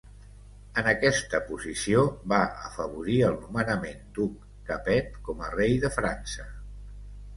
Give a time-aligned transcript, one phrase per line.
[0.81, 6.49] En aquesta posició va afavorir el nomenament d'Hug Capet com a rei de França.